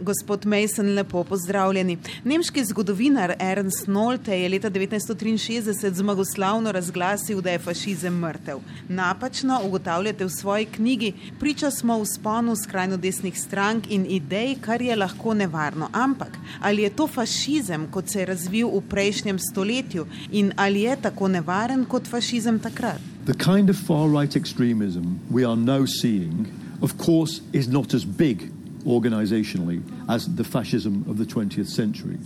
[0.00, 1.98] Gospod Mason, lepo pozdravljeni.
[2.24, 8.58] Nemški zgodovinar Ernst Nolte je leta 1963 zmagoslavno razglasil, da je fašizem mrtev.
[8.88, 14.82] Napačno ugotavljate v svoji knjigi, priča smo v sponu skrajno desnih strank in idej, kar
[14.82, 15.88] je lahko nevarno.
[15.92, 20.96] Ampak ali je to fašizem, kot se je razvil v prejšnjem stoletju in ali je
[20.96, 23.00] tako nevaren kot fašizem takrat?
[23.26, 26.46] The kind of far right extremism we are now seeing,
[26.80, 32.18] of course, is not as big organizationally as the fascism of the 20th century.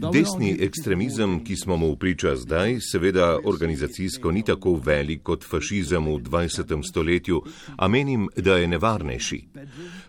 [0.00, 6.16] Desni ekstremizem, ki smo mu priča zdaj, seveda organizacijsko ni tako velik kot fašizem v
[6.24, 6.88] 20.
[6.88, 7.42] stoletju,
[7.76, 9.40] a menim, da je nevarnejši.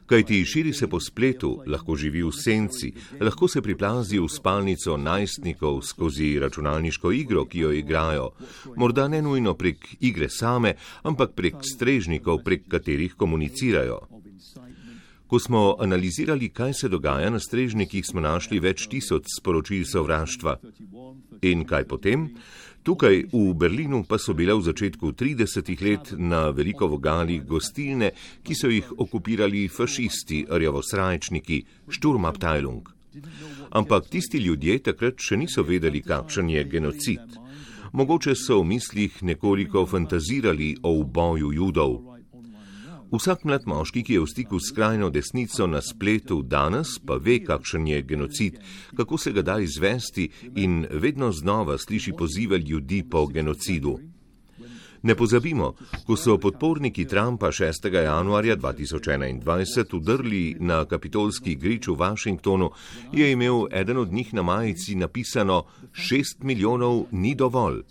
[0.06, 4.98] Kaj ti širi se po spletu, lahko živi v senci, lahko se priplazi v spalnico
[4.98, 8.30] najstnikov skozi računalniško igro, ki jo igrajo,
[8.76, 10.74] morda ne nujno prek igre same,
[11.04, 14.00] ampak prek strežnikov, prek katerih komunicirajo.
[15.32, 20.58] Ko smo analizirali, kaj se dogaja na strežnikih, smo našli več tisoč sporočil sovraštva.
[21.48, 22.26] In kaj potem?
[22.84, 28.12] Tukaj v Berlinu pa so bile v začetku 30 let na veliko vogali gostilne,
[28.44, 32.92] ki so jih okupirali fašisti, rjavosrajčniki, Sturmabteilung.
[33.72, 37.40] Ampak tisti ljudje takrat še niso vedeli, kakšen je genocid.
[37.96, 42.20] Mogoče so v mislih nekoliko fantazirali o uboju judov.
[43.12, 47.42] Vsak mlad moški, ki je v stiku s skrajno desnico na spletu danes, pa ve,
[47.44, 48.60] kakšen je genocid,
[48.96, 53.98] kako se ga da izvesti in vedno znova sliši pozive ljudi po genocidu.
[55.04, 55.74] Ne pozabimo,
[56.06, 57.92] ko so podporniki Trumpa 6.
[57.94, 62.70] januarja 2021 udrli na kapitolski grič v Washingtonu,
[63.12, 67.82] je imel eden od njih na majici napisano: 6 milijonov ni dovolj.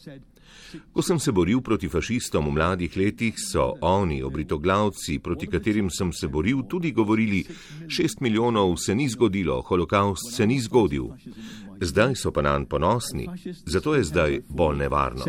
[0.92, 6.12] Ko sem se boril proti fašistom v mladih letih, so oni, obritoglavci, proti katerim sem
[6.12, 7.44] se boril, tudi govorili:
[7.88, 11.10] šest milijonov se ni zgodilo, holokaust se ni zgodil.
[11.80, 13.28] Zdaj so pa nam ponosni,
[13.66, 15.24] zato je zdaj bolj nevarno.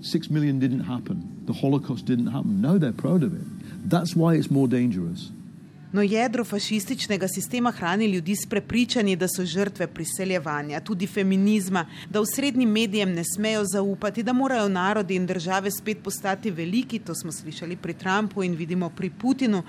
[0.00, 1.22] Six million didn't happen.
[1.46, 2.60] The Holocaust didn't happen.
[2.60, 3.44] Now they're proud of it.
[3.84, 5.30] That's why it's more dangerous.
[5.92, 12.20] No, jedro fašističnega sistema hrani ljudi s prepričanji, da so žrtve priseljevanja, tudi feminizma, da
[12.20, 17.14] v srednjim medijem ne smejo zaupati, da morajo narodi in države spet postati veliki, to
[17.14, 19.62] smo slišali pri Trumpu in vidimo pri Putinu.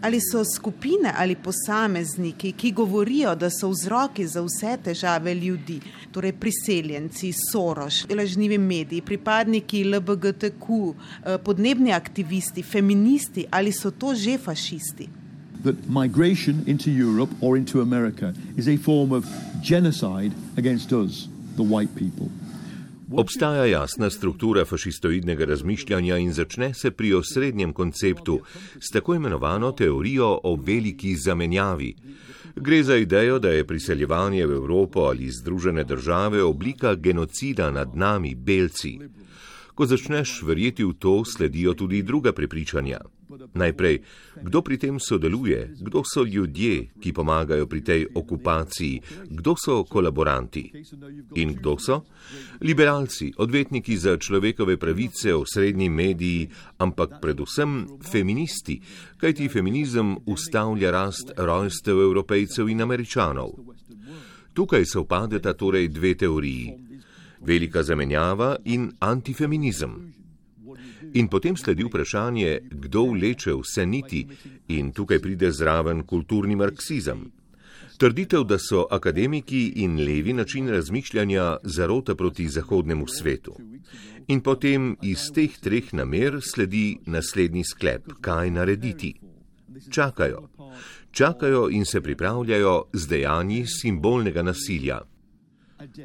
[0.00, 5.80] Ali so skupine ali posamezniki, ki govorijo, da so vzroki za vse težave ljudi,
[6.12, 14.38] torej priseljenci, Soroš, lažnivi mediji, pripadniki LBGTQ, eh, podnebni aktivisti, feministi, ali so to že
[14.38, 15.23] fašisti?
[15.64, 19.24] That migration into Europe or into America is a form of
[19.62, 22.28] genocide against us, the white people.
[23.12, 28.40] Obstaja jasna struktura fašistoidnega razmišljanja in začne se pri osrednjem konceptu
[28.80, 31.94] s tako imenovano teorijo o veliki zamenjavi.
[32.56, 38.34] Gre za idejo, da je priseljevanje v Evropo ali Združene države oblika genocida nad nami,
[38.34, 38.98] belci.
[39.74, 43.02] Ko začneš verjeti v to, sledijo tudi druga prepričanja.
[43.54, 44.02] Najprej,
[44.42, 49.02] kdo pri tem sodeluje, kdo so ljudje, ki pomagajo pri tej okupaciji,
[49.34, 50.70] kdo so kolaboranti
[51.34, 52.06] in kdo so?
[52.62, 56.48] Liberalci, odvetniki za človekove pravice, osrednji mediji,
[56.78, 58.78] ampak predvsem feministi,
[59.18, 63.50] kajti feminizem ustavlja rast rojstev evropejcev in američanov.
[64.54, 66.83] Tukaj se upadeta torej dve teoriji:
[67.46, 70.14] velika zamenjava in antifeminizem.
[71.12, 74.26] In potem sledi vprašanje, kdo vleče vse niti,
[74.68, 77.30] in tukaj pride zraven kulturni marksizem.
[77.98, 83.54] Trditev, da so akademiki in levi način razmišljanja zarota proti zahodnemu svetu.
[84.28, 89.14] In potem iz teh treh namer sledi naslednji sklep, kaj narediti.
[89.90, 90.48] Čakajo.
[91.10, 95.00] Čakajo in se pripravljajo z dejanji simbolnega nasilja.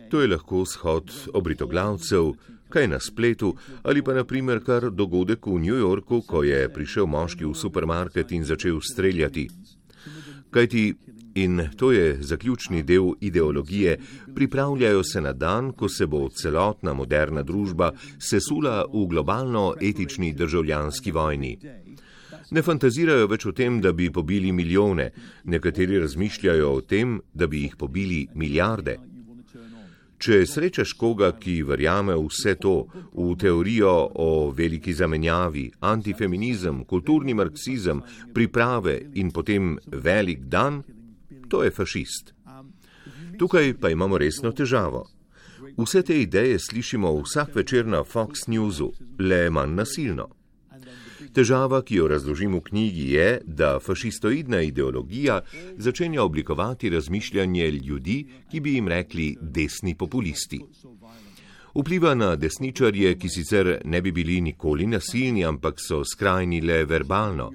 [0.09, 2.33] To je lahko shod obritoglavcev,
[2.69, 7.45] kaj na spletu ali pa naprimer kar dogodek v New Yorku, ko je prišel moški
[7.45, 9.47] v supermarket in začel streljati.
[10.49, 10.93] Kaj ti,
[11.35, 13.99] in to je zaključni del ideologije,
[14.35, 21.11] pripravljajo se na dan, ko se bo celotna moderna družba sesula v globalno etični državljanski
[21.11, 21.57] vojni.
[22.51, 25.11] Ne fantazirajo več o tem, da bi pobili milijone,
[25.45, 28.97] nekateri razmišljajo o tem, da bi jih pobili milijarde.
[30.19, 32.73] Če srečaš koga, ki verjame vse to,
[33.15, 38.01] v teorijo o veliki zamenjavi, antifeminizem, kulturni marksizem,
[38.35, 40.81] priprave in potem velik dan,
[41.47, 42.33] to je fašist.
[43.39, 45.05] Tukaj pa imamo resno težavo.
[45.79, 50.27] Vse te ideje slišimo vsak večer na Fox Newsu, le manj nasilno.
[51.33, 55.41] Težava, ki jo razložim v knjigi, je, da fašistoidna ideologija
[55.77, 60.59] začenja oblikovati razmišljanje ljudi, ki bi jim rekli desni populisti.
[61.75, 67.51] Vpliva na desničarje, ki sicer ne bi bili nikoli nasilni, ampak so skrajni le verbalno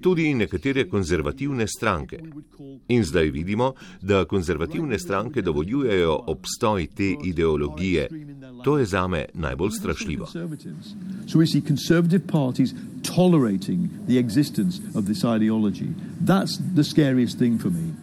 [0.00, 2.20] tudi nekatere konzervativne stranke.
[2.88, 3.72] In zdaj vidimo,
[4.02, 8.08] da konzervativne stranke dovoljujejo obstoj te ideologije.
[8.64, 10.26] To je zame najbolj strašljivo.
[16.24, 17.97] That's the scariest thing for me.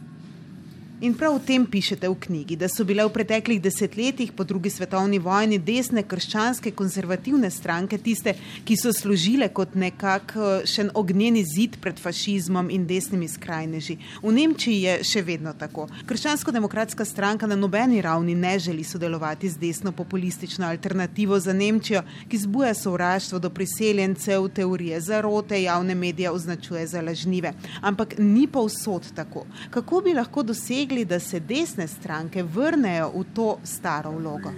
[1.06, 4.72] In prav o tem pišete v knjigi, da so bile v preteklih desetletjih po drugi
[4.74, 8.34] svetovni vojni desne krščanske konzervativne stranke tiste,
[8.66, 14.00] ki so služile kot nekak eh, še ognjeni zid pred fašizmom in desnimi skrajneži.
[14.24, 15.86] V Nemčiji je še vedno tako.
[16.10, 22.42] Krščansko-demokratska stranka na nobeni ravni ne želi sodelovati z desno populistično alternativo za Nemčijo, ki
[22.48, 27.54] zbuja sovraštvo do priseljencev, teorije zarote, javne medije označuje za lažnive.
[27.86, 29.46] Ampak ni povsod tako.
[29.70, 34.52] Kako bi lahko dosegli dosegli, da se desne stranke vrnejo v to staro vlogo?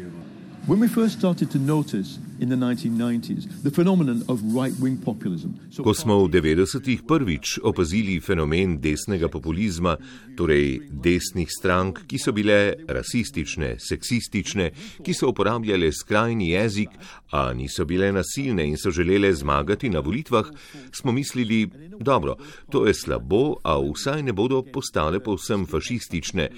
[0.68, 5.56] When we first started to notice in the 1990s the phenomenon of right-wing populism.
[5.72, 9.96] Ko smo v 90-ih prvič opazili fenomen desnega populizma,
[10.36, 14.68] torej desnih strank, ki so bile rasistične, seksistične,
[15.00, 16.92] ki so uporabljale skrajni jezik,
[17.32, 20.52] a niso bile nasilne in so želele zmagati na volitvah,
[20.92, 22.36] smo mislili, dobro,
[22.68, 26.52] to je slabo, a vsaj ne bodo postale povsem fašistične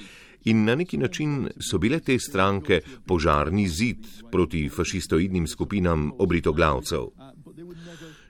[0.45, 7.07] in na neki način so bile te stranke požarni zid proti fašistoidnim skupinam obritoglavcev.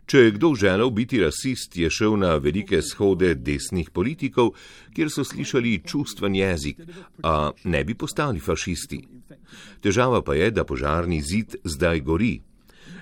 [0.10, 4.56] Če je kdo želel biti rasist, je šel na velike shode desnih politikov,
[4.96, 6.82] kjer so slišali čustven jezik,
[7.24, 9.04] a ne bi postali fašisti.
[9.86, 12.40] Težava pa je, da požarni zid zdaj gori.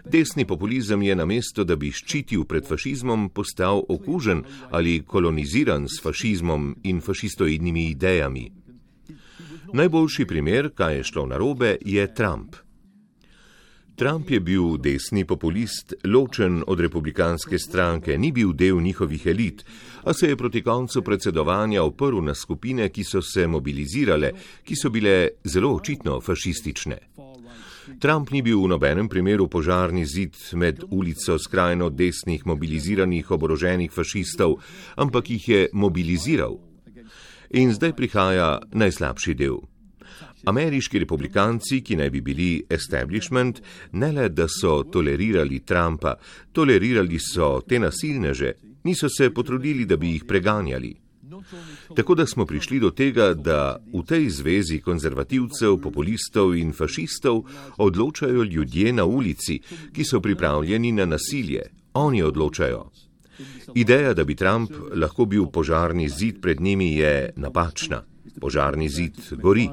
[0.03, 6.73] Desni populizem je namesto, da bi ščitil pred fašizmom, postal okužen ali koloniziran s fašizmom
[6.83, 8.66] in fašistoidnimi idejami.
[9.73, 12.55] Najboljši primer, kaj je šlo narobe, je Trump.
[13.95, 19.65] Trump je bil desni populist, ločen od republikanske stranke, ni bil del njihovih elit,
[20.03, 24.31] a se je proti koncu predsedovanja oprl na skupine, ki so se mobilizirale,
[24.63, 26.99] ki so bile zelo očitno fašistične.
[27.99, 34.59] Trump ni bil v nobenem primeru požarni zid med ulico skrajno desnih mobiliziranih oboroženih fašistov,
[34.95, 36.66] ampak jih je mobiliziral.
[37.49, 39.57] In zdaj prihaja najslabši del.
[40.47, 43.61] Ameriški republikanci, ki naj bi bili establishment,
[43.93, 46.15] ne le da so tolerirali Trumpa,
[46.51, 48.53] tolerirali so te nasilneže,
[48.83, 50.95] niso se potrudili, da bi jih preganjali.
[51.95, 57.43] Tako da smo prišli do tega, da v tej zvezi konzervativcev, populistov in fašistov
[57.77, 59.59] odločajo ljudje na ulici,
[59.93, 61.61] ki so pripravljeni na nasilje.
[61.93, 63.06] Oni odločajo.
[63.75, 68.03] Ideja, da bi Trump lahko bil požarni zid pred njimi, je napačna.
[68.41, 69.69] Požarni zid gori.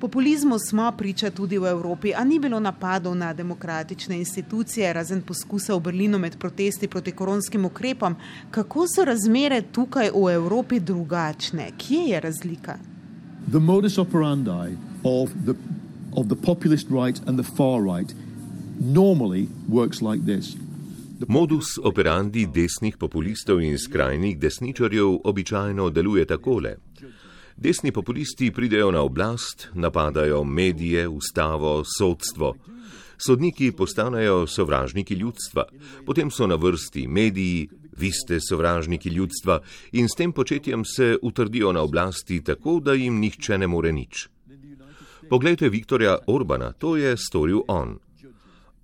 [0.00, 5.74] Populizmu smo priča tudi v Evropi, a ni bilo napadov na demokratične institucije, razen poskusa
[5.74, 8.16] v Berlinu med protesti proti koronskim ukrepom.
[8.50, 11.70] Kako so razmere tukaj v Evropi drugačne?
[11.78, 12.78] Kje je razlika?
[13.50, 15.54] The modus operandi of the
[16.18, 18.12] of the populist right and the far right
[18.80, 20.56] normally works like this.
[21.28, 26.76] Modus operandi desnih populistov in skrajnih desničarjev običajno deluje takole.
[27.56, 32.54] Desni populisti pridejo na oblast, napadajo medije, ustavo, sodstvo.
[33.18, 35.64] Sodniki postanejo sovražniki ljudstva,
[36.06, 39.60] potem so na vrsti mediji, vi ste sovražniki ljudstva
[39.92, 44.28] in s tem početjem se utrdijo na oblasti tako, da jim nihče ne more nič.
[45.28, 47.98] Poglejte Viktorja Orbana, to je storil on.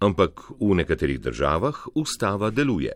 [0.01, 2.93] Ampak v nekaterih državah ustava deluje.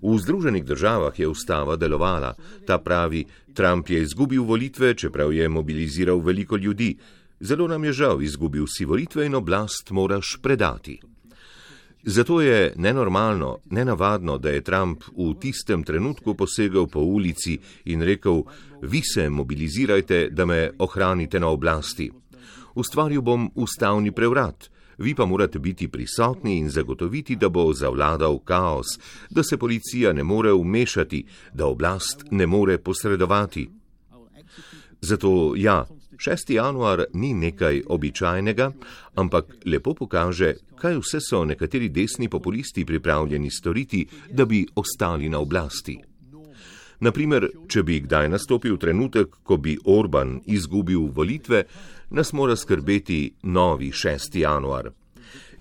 [0.00, 2.32] V Združenih državah je ustava delovala,
[2.66, 6.96] ta pravi, Trump je izgubil volitve, čeprav je mobiliziral veliko ljudi.
[7.40, 11.00] Zelo nam je žal, izgubil si volitve in oblast moraš predati.
[12.02, 18.42] Zato je nenormalno, nenavadno, da je Trump v tistem trenutku posegel po ulici in rekel:
[18.82, 22.10] Vi se mobilizirajte, da me ohranite na oblasti
[22.74, 28.98] ustvaril bom ustavni prevrat, vi pa morate biti prisotni in zagotoviti, da bo zavladal kaos,
[29.30, 33.70] da se policija ne more umešati, da oblast ne more posredovati.
[35.00, 35.86] Zato ja,
[36.16, 36.52] 6.
[36.52, 38.70] januar ni nekaj običajnega,
[39.14, 45.38] ampak lepo pokaže, kaj vse so nekateri desni populisti pripravljeni storiti, da bi ostali na
[45.38, 45.98] oblasti.
[47.02, 51.64] Naprimer, če bi kdaj nastopil trenutek, ko bi Orban izgubil volitve,
[52.12, 54.38] nas mora skrbeti novi 6.
[54.38, 54.90] januar.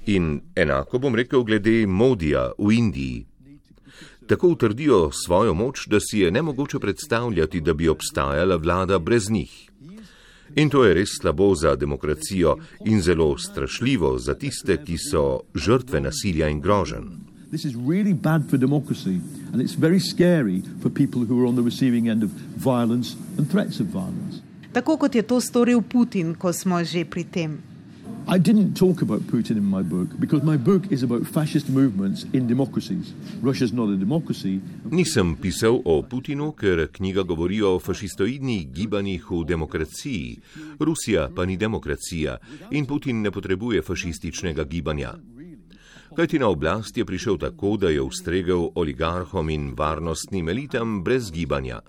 [0.06, 3.26] In enako bom rekel glede Modija v Indiji.
[4.28, 9.70] Tako utrdijo svojo moč, da si je nemogoče predstavljati, da bi obstajala vlada brez njih.
[10.56, 16.02] In to je res slabo za demokracijo in zelo strašljivo za tiste, ki so žrtve
[16.02, 17.08] nasilja in groženj.
[17.50, 19.20] This is really bad for democracy,
[19.54, 23.52] and it's very scary for people who are on the receiving end of violence and
[23.52, 24.51] threats of violence.
[24.74, 27.60] Tako kot je to storil Putin, ko smo že pri tem.
[28.28, 32.26] I didn't talk about Putin in my book because my book is about fascist movements
[32.34, 33.14] in democracies.
[33.42, 34.62] Russia's not a democracy.
[34.86, 40.40] Nisem pisal o Putinu, ker knjiga govori o fašistoidnih gibanjih v demokraciji.
[40.80, 42.38] Rusija pa ni demokracija
[42.72, 45.14] in Putin ne potrebuje fašističnega gibanja.
[46.16, 51.80] Kajti na oblast je prišel tako, da je ustregel oligarhom in varnostnim elitam brez gibanja.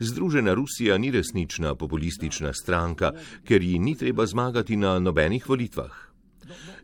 [0.00, 3.12] Združena Rusija ni resnična populistična stranka,
[3.44, 5.92] ker ji ni treba zmagati na nobenih volitvah.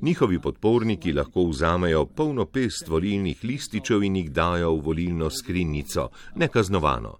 [0.00, 7.16] Njihovi podporniki lahko vzamejo polno pest volilnih lističev in jih dajo v volilno skrinjico, nekaznovano.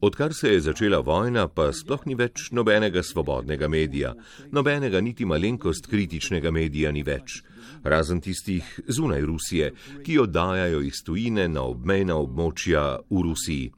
[0.00, 4.14] Odkar se je začela vojna, pa sploh ni več nobenega svobodnega medija,
[4.50, 7.42] nobenega niti malenkost kritičnega medija ni več
[7.88, 9.72] razen tistih zunaj Rusije,
[10.04, 13.72] ki oddajajo iz tujine na obmejna območja v Rusiji.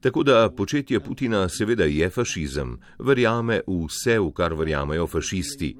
[0.00, 5.72] Tako da početje Putina seveda je fašizem, verjame v vse, v kar verjamejo fašisti,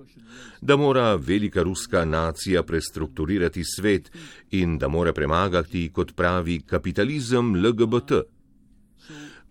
[0.60, 4.10] da mora velika ruska nacija prestrukturirati svet
[4.50, 8.35] in da mora premagati, kot pravi, kapitalizem LGBT.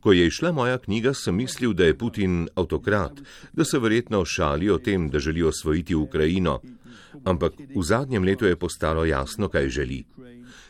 [0.05, 3.21] Ko je išla moja knjiga, sem mislil, da je Putin avtokrat,
[3.53, 6.59] da se verjetno šali o tem, da želi osvojiti Ukrajino,
[7.23, 10.03] ampak v zadnjem letu je postalo jasno, kaj želi.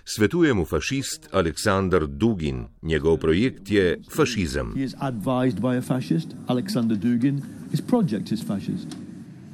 [0.05, 4.71] Svetuje mu fašist Aleksandr Dugin, njegov projekt je fašizem.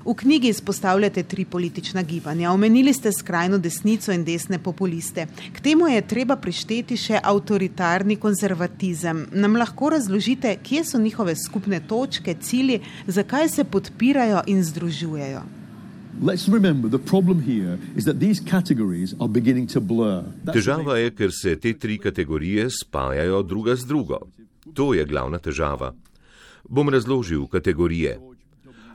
[0.05, 2.51] V knjigi izpostavljate tri politična gibanja.
[2.51, 5.27] Omenili ste skrajno desnico in desne populiste.
[5.53, 9.27] K temu je treba prišteti še avtoritarni konzervatizem.
[9.31, 15.41] Nam lahko razložite, kje so njihove skupne točke, cilji, zakaj se podpirajo in združujejo?
[20.53, 24.19] Težava je, ker se te tri kategorije spajajo druga z drugo.
[24.73, 25.93] To je glavna težava.
[26.69, 28.19] Bom razložil kategorije.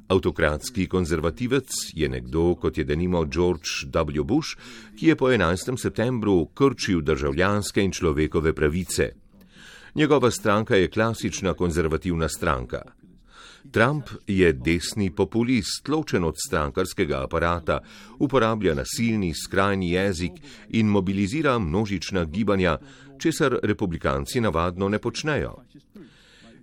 [0.08, 4.22] Avtokratski konzervativec je nekdo, kot je denimo George W.
[4.22, 4.56] Bush,
[4.98, 5.78] ki je po 11.
[5.78, 9.10] septembru krčil državljanske in človekove pravice.
[9.94, 12.82] Njegova stranka je klasična konzervativna stranka.
[13.70, 17.80] Trump je desni populist, ločen od strankarskega aparata,
[18.18, 20.32] uporablja nasilni, skrajni jezik
[20.68, 22.78] in mobilizira množična gibanja,
[23.18, 25.56] česar republikanci navadno ne počnejo.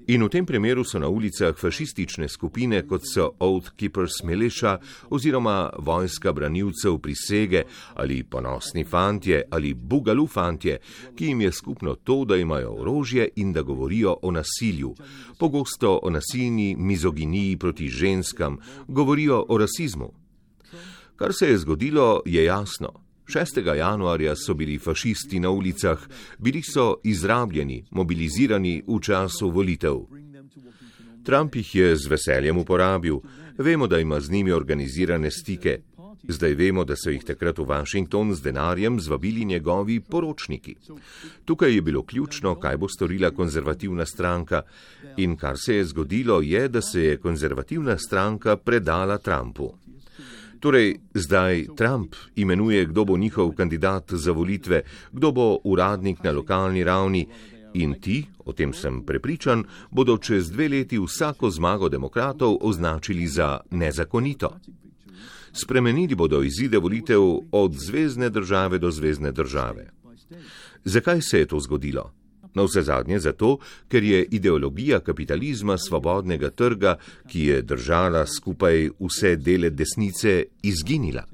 [0.07, 4.75] In v tem primeru so na ulicah fašistične skupine, kot so Old Keepers Militia
[5.07, 7.63] oziroma vojska branilcev prisege
[7.95, 10.79] ali ponosni fantje ali bugalu fantje,
[11.15, 14.95] ki jim je skupno to, da imajo orožje in da govorijo o nasilju.
[15.39, 18.57] Pogosto o nasilni mizoginiji proti ženskam,
[18.88, 20.12] govorijo o rasizmu.
[21.15, 22.91] Kar se je zgodilo, je jasno.
[23.25, 23.75] 6.
[23.75, 26.00] januarja so bili fašisti na ulicah,
[26.39, 30.06] bili so izrabljeni, mobilizirani v času volitev.
[31.24, 33.20] Trump jih je z veseljem uporabil,
[33.58, 35.80] vemo, da ima z njimi organizirane stike.
[36.27, 40.75] Zdaj vemo, da so jih takrat v Washington z denarjem zvabili njegovi poročniki.
[41.46, 44.62] Tukaj je bilo ključno, kaj bo storila konzervativna stranka
[45.18, 49.74] in kar se je zgodilo, je, da se je konzervativna stranka predala Trumpu.
[50.63, 56.84] Torej, zdaj Trump imenuje, kdo bo njihov kandidat za volitve, kdo bo uradnik na lokalni
[56.84, 57.27] ravni
[57.74, 63.60] in ti, o tem sem prepričan, bodo čez dve leti vsako zmago demokratov označili za
[63.72, 64.55] nezakonito.
[65.51, 69.89] Spremenili bodo izide volitev od zvezdne države do zvezdne države.
[70.86, 72.23] Zakaj se je to zgodilo?
[72.53, 73.57] Na vse zadnje zato,
[73.89, 81.25] ker je ideologija kapitalizma svobodnega trga, ki je držala skupaj vse dele desnice, izginila.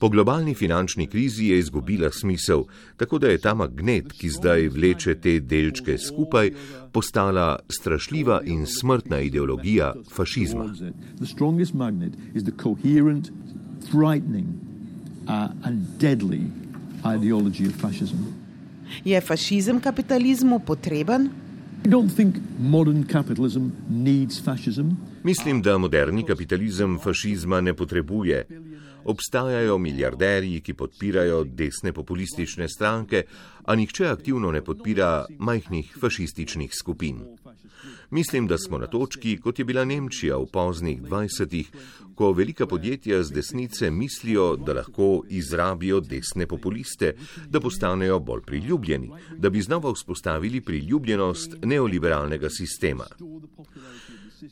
[0.00, 2.62] Po globalni finančni krizi je izgubila smisel,
[2.96, 6.50] tako da je ta magnet, ki zdaj vleče te delčke skupaj,
[6.92, 10.64] postala strašljiva in smrtna ideologija fašizma.
[10.64, 10.72] Uh,
[19.04, 21.30] Je fašizem kapitalizmu potreben?
[25.22, 28.46] Mislim, da moderni kapitalizem fašizma ne potrebuje.
[29.04, 33.24] Obstajajo milijarderji, ki podpirajo desne populistične stranke,
[33.64, 37.22] a nihče aktivno ne podpira majhnih fašističnih skupin.
[38.10, 41.70] Mislim, da smo na točki, kot je bila Nemčija v poznih 20-ih,
[42.14, 47.14] ko velika podjetja z desnice mislijo, da lahko izrabijo desne populiste,
[47.48, 53.06] da postanejo bolj priljubljeni, da bi znova vzpostavili priljubljenost neoliberalnega sistema.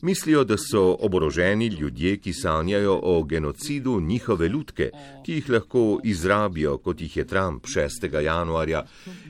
[0.02, 4.90] Mislijo, da so oboroženi ljudje, ki sanjajo o genocidu njihove ljudke,
[5.24, 8.20] ki jih lahko izrabijo, kot jih je Trump 6.
[8.24, 8.84] januarja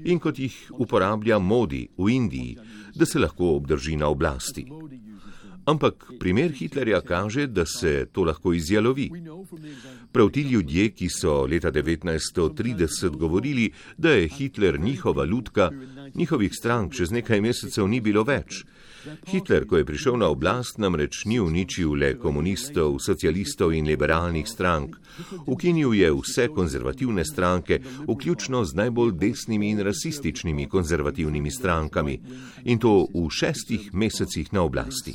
[0.05, 2.57] in kot jih uporablja Modi v Indiji,
[2.95, 4.67] da se lahko obdrži na oblasti.
[5.69, 9.11] Ampak primer Hitlerja kaže, da se to lahko izjalovi.
[10.12, 15.71] Prav ti ljudje, ki so leta 1930 govorili, da je Hitler njihova ljudka,
[16.15, 18.65] njihovih strank čez nekaj mesecev ni bilo več.
[19.26, 24.97] Hitler, ko je prišel na oblast, namreč ni uničil le komunistov, socialistov in liberalnih strank.
[25.47, 32.19] Ukinil je vse konzervativne stranke, vključno z najbolj desnimi in rasističnimi konzervativnimi strankami.
[32.64, 35.14] In to v šestih mesecih na oblasti.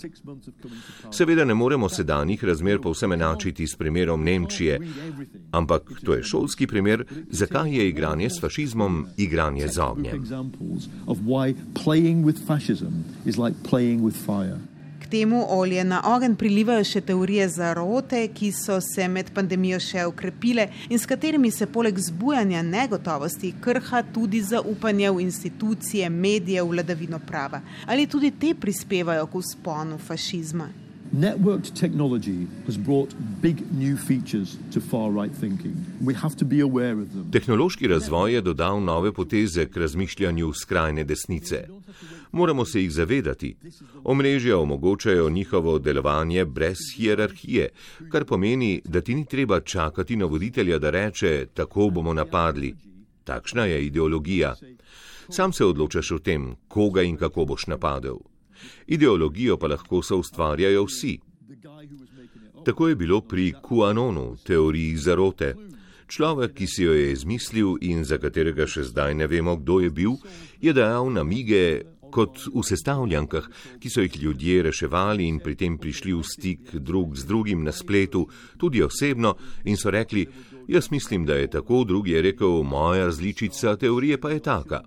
[1.12, 4.80] Seveda ne moremo sedanjih razmer povsem enačiti s primerom Nemčije,
[5.52, 10.24] ampak to je šolski primer, zakaj je igranje s fašizmom igranje z ognjem.
[15.00, 20.04] K temu olje na ogen prilivajo še teorije zarote, ki so se med pandemijo še
[20.06, 27.18] ukrepile in s katerimi se poleg zbujanja negotovosti krha tudi zaupanje v institucije, medije, vladavino
[27.20, 27.64] prava.
[27.88, 30.70] Ali tudi te prispevajo k usponu fašizma?
[31.14, 35.74] Networked technology has brought big new features to far right thinking.
[36.02, 37.32] We have to be aware of them.
[37.32, 41.66] Tehnološki razvoj je dodal nove poteze k razmišljanju skrajne desnice.
[42.34, 43.56] Moramo se jih zavedati.
[44.04, 47.70] Omrežja omogočajo njihovo delovanje brez hierarhije,
[48.12, 52.76] kar pomeni, da ti ni treba čakati na voditelja, da reče: tako bomo napadli.
[53.24, 54.56] Takšna je ideologija.
[55.30, 58.18] Sam se odločaš o tem, koga in kako boš napadel
[58.88, 61.20] ideologijo pa lahko so ustvarjajo vsi.
[62.66, 65.56] Tako je bilo pri QAnonu, teoriji zarote.
[66.08, 69.90] Človek, ki si jo je izmislil in za katerega še zdaj ne vemo, kdo je
[69.90, 70.12] bil,
[70.62, 71.82] je dajal namige
[72.14, 73.50] kot v sestavljankah,
[73.82, 77.74] ki so jih ljudje reševali in pri tem prišli v stik drug z drugim na
[77.74, 78.28] spletu,
[78.62, 80.28] tudi osebno, in so rekli:
[80.68, 84.84] Jaz mislim, da je tako, drugi je rekel: Moja različica teorije pa je taka.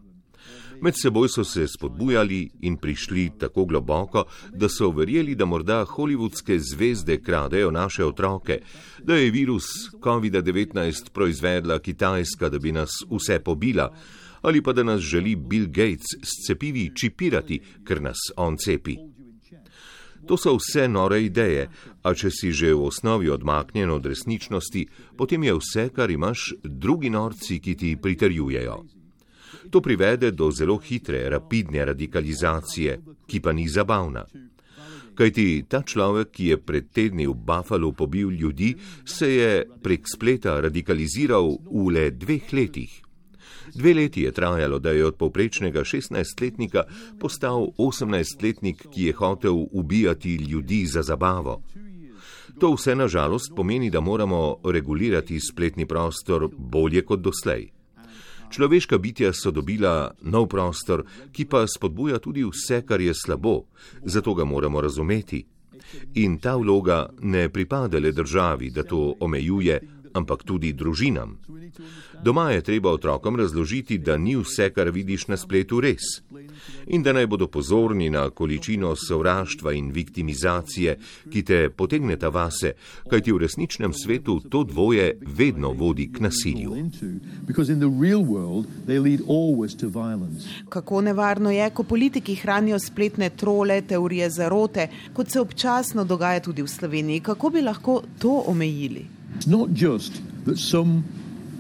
[0.81, 6.59] Med seboj so se spodbujali in prišli tako globoko, da so verjeli, da morda holivudske
[6.61, 8.61] zvezde kradejo naše otroke,
[9.03, 13.89] da je virus COVID-19 proizvedla Kitajska, da bi nas vse pobila,
[14.47, 18.97] ali pa da nas želi Bill Gates s cepivi čipirati, ker nas on cepi.
[20.27, 21.67] To so vse nore ideje,
[22.03, 24.87] a če si že v osnovi odmaknjen od resničnosti,
[25.19, 28.77] potem je vse, kar imaš, drugi norci, ki ti pritrjujejo.
[29.71, 34.27] To privede do zelo hitre, rapidne radikalizacije, ki pa ni zabavna.
[35.17, 39.51] Kajti ta človek, ki je pred tedni v Buffalo pobil ljudi, se je
[39.83, 43.06] prek spleta radikaliziral v le dveh letih.
[43.77, 46.83] Dve leti je trajalo, da je od povprečnega 16-letnika
[47.21, 51.63] postal 18-letnik, ki je hotel ubijati ljudi za zabavo.
[52.59, 57.69] To vse nažalost pomeni, da moramo regulirati spletni prostor bolje kot doslej.
[58.51, 63.67] Človeška bitja so dobila nov prostor, ki pa spodbuja tudi vse, kar je slabo,
[64.05, 65.45] zato ga moramo razumeti.
[66.15, 69.81] In ta vloga ne pripada le državi, da to omejuje,
[70.17, 71.37] ampak tudi družinam.
[72.25, 76.23] Doma je treba otrokom razložiti, da ni vse, kar vidiš na spletu, res.
[76.87, 80.97] In da naj bodo pozorni na količino sovraštva in viktimizacije,
[81.33, 82.73] ki te potegneta vase,
[83.11, 86.77] kajti v resničnem svetu to dvoje vedno vodi k nasilju.
[90.69, 96.63] Kako nevarno je, ko politiki hranijo spletne trole, teorije zarote, kot se občasno dogaja tudi
[96.63, 97.21] v Sloveniji?
[97.21, 99.16] Kako bi lahko to omejili?
[99.37, 100.13] It's not just
[100.47, 101.05] that some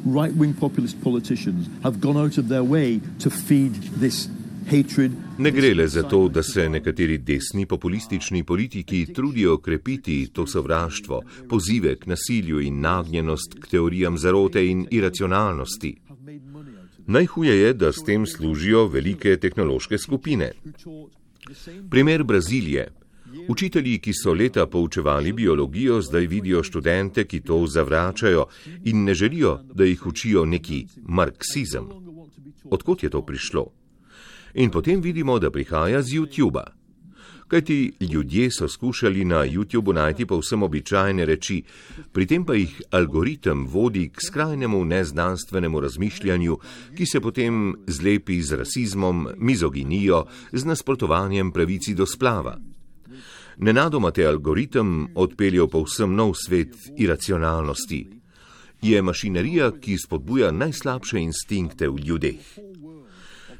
[0.05, 4.29] right wing populist politicians have gone out of their way to feed this.
[5.39, 11.21] Ne gre le za to, da se nekateri desni populistični politiki trudijo krepiti to sovraštvo,
[11.49, 15.95] pozive k nasilju in nagnjenost k teorijam zarote in iracionalnosti.
[17.07, 20.53] Najhuje je, da s tem služijo velike tehnološke skupine.
[21.91, 22.89] Primer Brazilije.
[23.49, 28.47] Učitelji, ki so leta poučevali biologijo, zdaj vidijo študente, ki to zavračajo
[28.85, 31.87] in ne želijo, da jih učijo neki marksizem.
[32.65, 33.67] Odkot je to prišlo?
[34.55, 36.77] In potem vidimo, da prihaja z YouTube-a.
[37.49, 41.63] kajti ljudje so skušali na YouTubu najti povsem običajne reči,
[42.13, 46.59] pri tem pa jih algoritem vodi k skrajnemu neznanstvenemu razmišljanju,
[46.97, 52.59] ki se potem zlepi z rasizmom, mizoginijo, z nasprotovanjem pravici do splava.
[53.59, 58.01] Nenadoma te algoritem odpelje v povsem nov svet iracionalnosti.
[58.85, 62.51] Je mašinerija, ki spodbuja najslabše instinkte v ljudeh.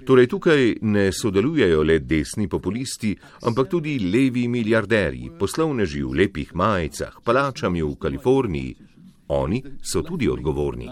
[0.07, 3.15] Torej tukaj ne sodelujejo le desni populisti,
[3.49, 8.77] ampak tudi levi milijarderji, poslovneži v lepih majicah, palačami v Kaliforniji.
[9.29, 10.87] Oni so tudi odgovorni.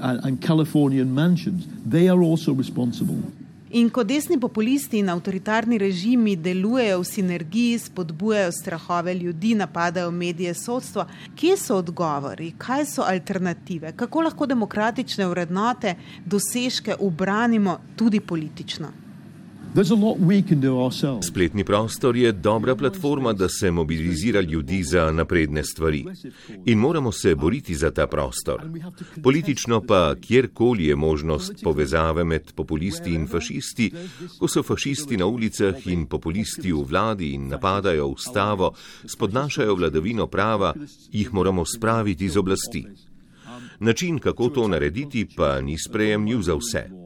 [0.00, 3.22] And Californian mansions, they are also responsible.
[3.74, 10.54] In ko desni populisti in avtoritarni režimi delujejo v sinergiji, spodbujajo strahove ljudi, napadajo medije,
[10.54, 11.06] sodstvo,
[11.36, 19.01] kje so odgovori, kaj so alternative, kako lahko demokratične vrednote, dosežke ubranimo tudi politično?
[21.22, 26.04] Spletni prostor je dobra platforma, da se mobilizira ljudi za napredne stvari.
[26.66, 28.62] In moramo se boriti za ta prostor.
[29.22, 33.90] Politično pa, kjerkoli je možnost povezave med populisti in fašisti,
[34.38, 38.74] ko so fašisti na ulicah in populisti v vladi in napadajo ustavo,
[39.06, 40.74] spodnašajo vladavino prava,
[41.12, 42.86] jih moramo spraviti z oblasti.
[43.80, 47.01] Način, kako to narediti, pa ni sprejemljiv za vse.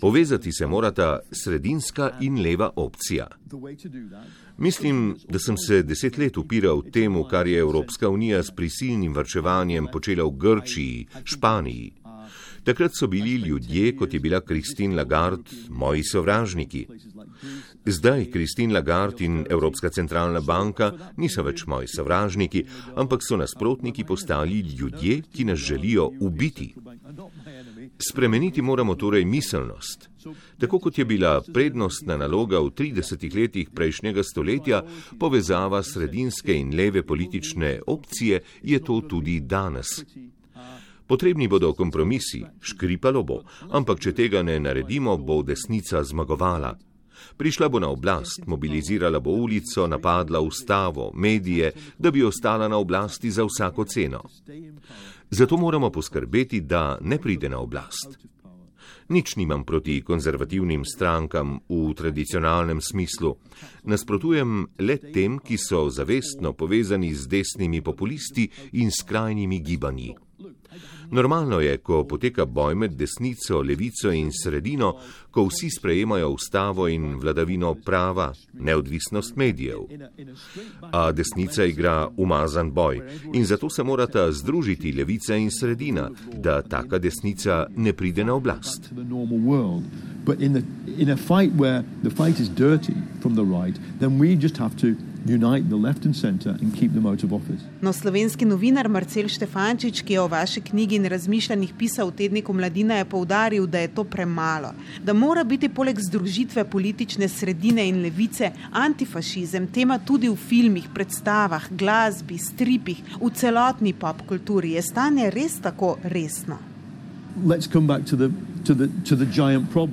[0.00, 3.26] Povezati se morata sredinska in leva opcija.
[4.58, 9.86] Mislim, da sem se deset let upiral temu, kar je Evropska unija s prisilnim vrčevanjem
[9.92, 11.92] počela v Grčiji, Španiji.
[12.64, 16.86] Takrat so bili ljudje, kot je bila Kristin Lagarde, moji sovražniki.
[17.86, 24.60] Zdaj Kristin Lagarde in Evropska centralna banka niso več moji sovražniki, ampak so nasprotniki postali
[24.78, 26.74] ljudje, ki nas želijo ubiti.
[27.98, 30.08] Spremeniti moramo torej miselnost.
[30.58, 34.82] Tako kot je bila prednostna naloga v 30 letih prejšnjega stoletja
[35.18, 40.04] povezava sredinske in leve politične opcije, je to tudi danes.
[41.06, 46.76] Potrebni bodo kompromisi, škripalo bo, ampak če tega ne naredimo, bo desnica zmagovala.
[47.36, 53.30] Prišla bo na oblast, mobilizirala bo ulico, napadla ustavo, medije, da bi ostala na oblasti
[53.30, 54.22] za vsako ceno.
[55.30, 58.18] Zato moramo poskrbeti, da ne pride na oblast.
[59.08, 63.36] Nič nimam proti konzervativnim strankam v tradicionalnem smislu.
[63.84, 70.14] Nasprotujem le tem, ki so zavestno povezani z desnimi populisti in skrajnimi gibanji.
[71.12, 74.94] Normalno je, ko poteka boj med desnico, levico in sredino,
[75.30, 79.78] ko vsi sprejemajo ustavo in vladavino prava, neodvisnost medijev.
[80.92, 86.98] A desnica igra umazan boj in zato se morata združiti levica in sredina, da taka
[86.98, 88.92] desnica ne pride na oblast.
[90.24, 90.62] But in, the,
[91.02, 94.76] in a fight where the fight is dirty from the right, then we just have
[94.76, 94.94] to
[95.26, 97.62] unite the left and center and keep them out of office.
[97.80, 102.52] No, slovenski novinar Marcel Štefančič, ki je o vaši knjigi in razmišljanjih pisal v tedniku
[102.52, 104.72] Mladina, je poudaril, da je to premalo.
[105.04, 111.70] Da mora biti poleg združitve politične sredine in levice antifašizem tema tudi v filmih, predstavah,
[111.70, 114.76] glasbi, stripih, v celotni pop kulturi.
[114.76, 116.58] Je stanje res tako resno?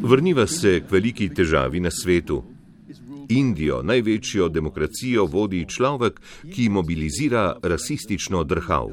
[0.01, 2.43] Vrniva se k veliki težavi na svetu.
[3.29, 6.21] Indijo, največjo demokracijo, vodi človek,
[6.53, 8.89] ki mobilizira rasistično drhav.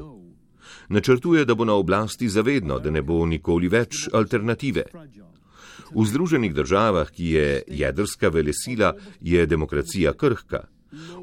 [0.89, 4.85] Načrtuje, da bo na oblasti zavedno, da ne bo nikoli več alternative.
[5.95, 10.67] V Združenih državah, ki je jedrska velesila, je demokracija krhka.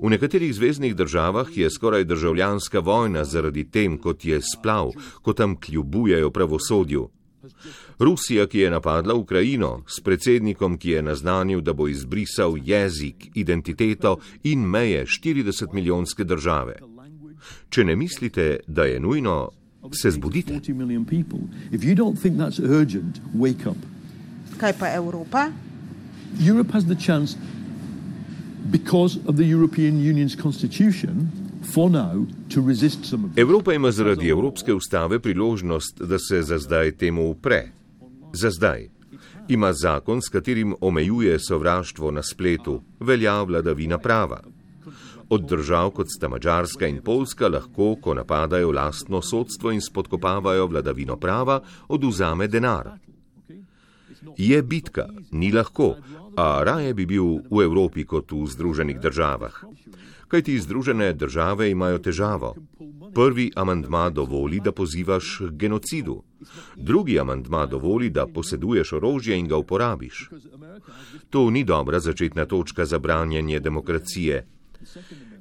[0.02, 5.56] V nekaterih zvezdnih državah je skoraj državljanska vojna zaradi tem, kot je splav, ko tam
[5.56, 7.08] kljubujejo pravosodju.
[7.98, 14.18] Rusija, ki je napadla Ukrajino, s predsednikom, ki je naznanil, da bo izbrisal jezik, identiteto
[14.42, 16.76] in meje 40 milijonske države.
[17.68, 19.50] Če ne mislite, da je nujno,
[19.92, 20.60] se zbudite.
[24.56, 25.50] Kaj pa Evropa?
[28.70, 31.43] Because of the European Union's constitution,
[33.36, 37.68] Evropa ima zaradi Evropske ustave priložnost, da se za zdaj temu upre.
[38.32, 38.88] Za zdaj.
[39.48, 44.40] Ima zakon, s katerim omejuje sovraštvo na spletu, velja vladavina prava.
[45.28, 51.16] Od držav, kot sta Mačarska in Poljska, lahko, ko napadajo lastno sodstvo in spodkopavajo vladavino
[51.16, 52.90] prava, oduzame denar.
[54.36, 55.94] Je bitka, ni lahko,
[56.36, 59.64] a raje bi bil v Evropi kot v Združenih državah.
[60.28, 62.54] Kaj ti Združene države imajo težavo?
[63.14, 66.22] Prvi amandma dovoli, da pozivaš genocidu.
[66.76, 70.30] Drugi amandma dovoli, da poseduješ orožje in ga uporabiš.
[71.30, 74.46] To ni dobra začetna točka za branjenje demokracije.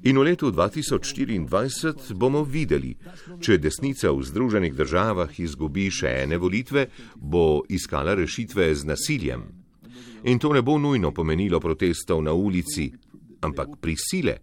[0.03, 2.95] In v letu 2024 bomo videli,
[3.39, 9.43] če desnica v Združenih državah izgubi še ene volitve, bo iskala rešitve z nasiljem.
[10.23, 12.91] In to ne bo nujno pomenilo protestov na ulici,
[13.43, 14.39] ampak prisile,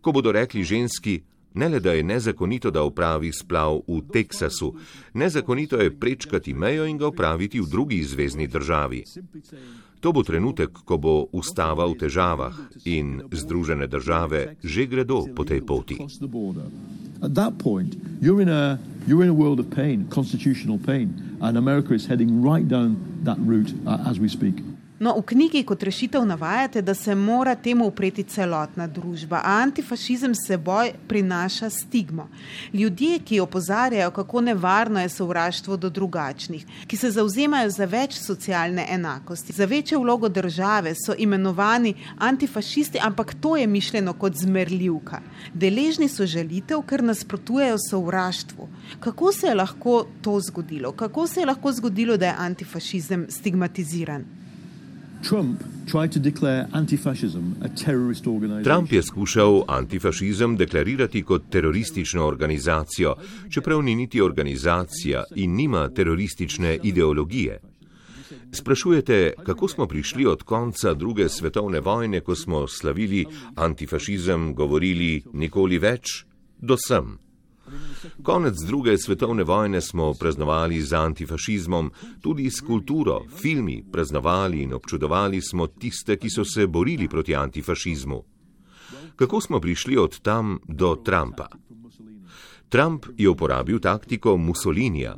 [0.00, 1.20] ko bodo rekli ženski,
[1.54, 4.74] ne le da je nezakonito, da opravi splav v Teksasu,
[5.14, 9.04] nezakonito je prečkati mejo in ga opraviti v drugi zvezdni državi.
[10.00, 12.56] To bo trenutek, ko bo ustava v težavah
[12.88, 16.00] in Združene države že gredo po tej poti.
[17.20, 21.58] At that point, you're in a you're in a world of pain, constitutional pain, and
[21.58, 24.69] America is heading right down that route uh, as we speak.
[25.00, 29.40] No, v knjigi kot rešitev navajate, da se mora temu upreti celotna družba.
[29.48, 32.26] Antifašizem seboj prinaša stigmo.
[32.72, 38.84] Ljudje, ki opozarjajo, kako nevarno je sovraštvo do drugačnih, ki se zauzemajo za več socialne
[38.90, 45.22] enakosti, za večjo vlogo države, so imenovani antifašisti, ampak to je mišljeno kot zmerljivka.
[45.54, 48.68] Deležni so želitev, ker nasprotujejo sovraštvu.
[49.00, 50.92] Kako se je lahko to zgodilo?
[50.92, 54.28] Kako se je lahko zgodilo, da je antifašizem stigmatiziran?
[55.28, 55.60] Trump
[58.64, 63.14] Trump je skušal antifašizem deklarirati kot teroristično organizacijo,
[63.50, 67.60] čeprav ni niti organizacija in nima teroristične ideologije.
[68.52, 75.78] Sprašujete, kako smo prišli od konca druge svetovne vojne, ko smo slavili antifašizem, govorili nikoli
[75.78, 76.24] več,
[76.58, 77.29] do sem.
[78.22, 85.40] Konec druge svetovne vojne smo praznovali z antifašizmom, tudi s kulturo, filmi, praznovali in občudovali
[85.42, 88.22] smo tiste, ki so se borili proti antifašizmu.
[89.16, 91.48] Kako smo prišli od tam do Trumpa?
[92.68, 95.16] Trump je uporabil taktiko Mussolinija.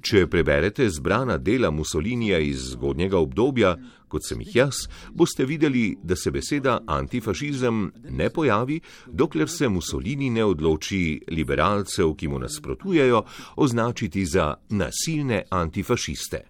[0.00, 3.76] Če preberete zbrana dela Mussolinija iz zgodnjega obdobja,
[4.12, 4.84] kot sem jih jaz,
[5.16, 12.28] boste videli, da se beseda antifašizem ne pojavi, dokler se Mussolini ne odloči liberalcev, ki
[12.28, 13.24] mu nasprotujejo,
[13.56, 16.42] označiti za nasilne antifašiste.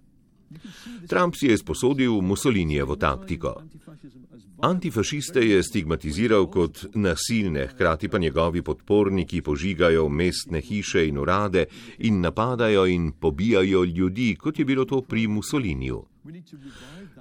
[1.09, 3.55] Trump si je sposodil Mussolinijevo taktiko.
[4.63, 11.65] Antifašiste je stigmatiziral kot nasilne, hkrati pa njegovi podporniki požigajo mestne hiše in urade
[11.99, 16.05] in napadajo in pobijajo ljudi, kot je bilo to pri Mussoliniju.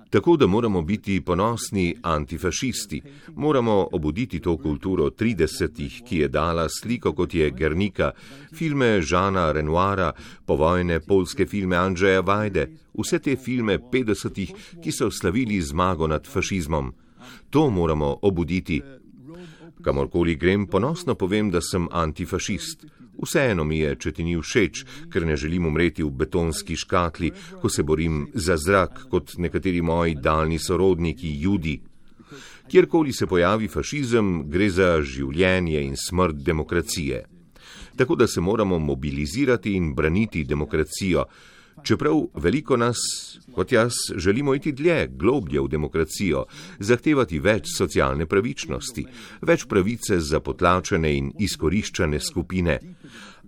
[0.09, 3.01] Tako da moramo biti ponosni antifašisti,
[3.35, 8.11] moramo obuditi to kulturo 30-ih, ki je dala sliko kot je Gernika,
[8.53, 10.11] filme Žana Renoira,
[10.45, 16.93] povojne polske filme Andreja Vajde, vse te filme 50-ih, ki so slavili zmago nad fašizmom.
[17.49, 18.81] To moramo obuditi.
[19.81, 22.85] Kamorkoli grem, ponosno povem, da sem antifašist.
[23.21, 27.31] Vseeno mi je, če ti ni všeč, ker ne želim umreti v betonski škatli,
[27.61, 31.77] ko se borim za zrak kot nekateri moji daljni sorodniki, judi.
[32.71, 37.25] Kjerkoli se pojavi fašizem, gre za življenje in smrt demokracije.
[37.99, 41.25] Tako da se moramo mobilizirati in braniti demokracijo,
[41.83, 42.97] čeprav veliko nas,
[43.55, 46.45] kot jaz, želimo iti dlje, globlje v demokracijo,
[46.79, 49.05] zahtevati več socialne pravičnosti,
[49.41, 52.79] več pravice za potlačene in izkoriščane skupine.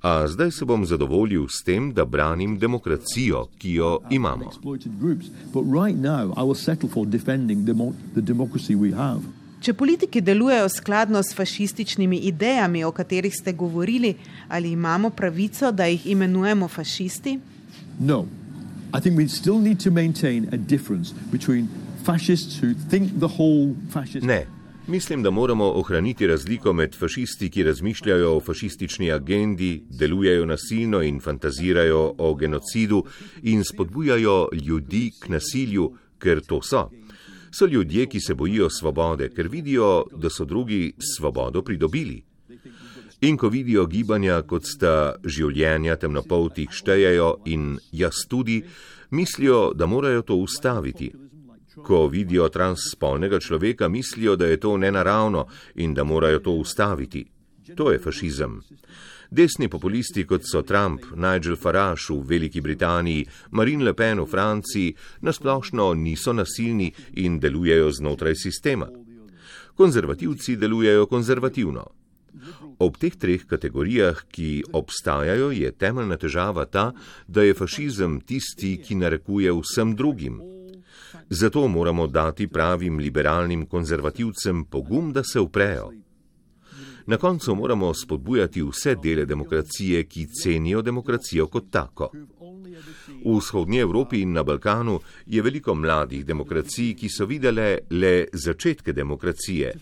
[0.04, 4.52] A zdaj se bom zadovoljil s tem, da branim demokracijo, ki jo imamo.
[9.64, 14.16] Če politiki delujejo skladno s fašističnimi idejami, o katerih ste govorili,
[14.50, 17.40] ali imamo pravico, da jih imenujemo fašisti?
[18.00, 18.26] No.
[18.94, 21.68] I think we still need to maintain a difference between
[22.04, 24.26] fascists who think the whole fascist.
[24.26, 24.46] Ne.
[24.88, 31.20] Mislim, da moramo ohraniti razliko med fašisti, ki razmišljajo o fašistični agendi, delujejo nasilno in
[31.22, 33.04] fantazirajo o genocidu
[33.44, 36.90] in spodbujajo ljudi k nasilju, ker to so.
[37.52, 42.24] So ljudje, ki se bojijo svobode, ker vidijo, da so drugi svobodo pridobili.
[43.24, 48.58] In ko vidijo gibanja, kot sta življenja temnopoltih štejejo in jaz tudi,
[49.16, 51.08] mislijo, da morajo to ustaviti.
[51.88, 57.24] Ko vidijo transspolnega človeka, mislijo, da je to nenaravno in da morajo to ustaviti.
[57.78, 58.60] To je fašizem.
[59.32, 64.94] Desni populisti, kot so Trump, Nigel Farage v Veliki Britaniji, Marine Le Pen v Franciji,
[65.22, 66.92] nasplošno niso nasilni
[67.24, 68.92] in delujejo znotraj sistema.
[69.80, 72.03] Konzervativci delujejo konzervativno.
[72.80, 76.92] Ob teh treh kategorijah, ki obstajajo, je temeljna težava ta,
[77.28, 80.42] da je fašizem tisti, ki narekuje vsem drugim.
[81.30, 85.92] Zato moramo dati pravim liberalnim konzervativcem pogum, da se uprejo.
[87.06, 92.12] Na koncu moramo spodbujati vse dele demokracije, ki cenijo demokracijo kot tako.
[93.26, 98.94] V vzhodnji Evropi in na Balkanu je veliko mladih demokracij, ki so videle le začetke
[98.94, 99.74] demokracije.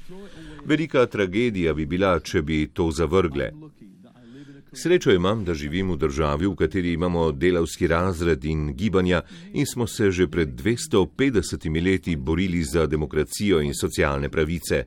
[0.65, 3.52] Velika tragedija bi bila, če bi to zavrgle.
[4.74, 9.21] Srečo imam, da živim v državi, v kateri imamo delavski razred in gibanja
[9.54, 14.86] in smo se že pred 250 leti borili za demokracijo in socialne pravice.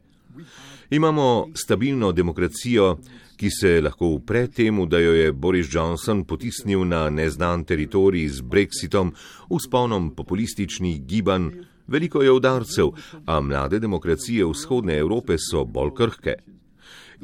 [0.90, 2.98] Imamo stabilno demokracijo,
[3.36, 8.40] ki se lahko upre temu, da jo je Boris Johnson potisnil na neznan teritorij z
[8.40, 9.12] Brexitom,
[9.48, 11.50] usponom populističnih gibanj.
[11.86, 12.90] Veliko je udarcev,
[13.26, 16.34] a mlade demokracije vzhodne Evrope so bolj krhke.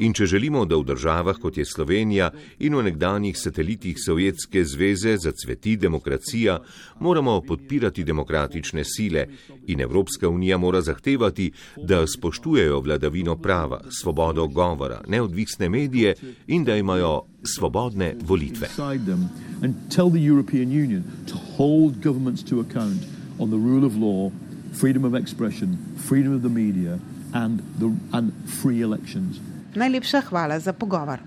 [0.01, 5.17] In če želimo, da v državah kot je Slovenija in v nekdanjih satelitih Sovjetske zveze
[5.21, 6.59] zacveti demokracija,
[7.01, 9.27] moramo podpirati demokratične sile
[9.67, 16.15] in Evropska unija mora zahtevati, da spoštujejo vladavino prava, svobodo govora, neodvisne medije
[16.47, 18.69] in da imajo svobodne volitve.
[24.81, 25.77] Freedom of expression,
[26.09, 26.99] freedom of the media,
[27.35, 29.37] and, the, and free elections.
[29.77, 31.21] Najlepša hvala za pogovor.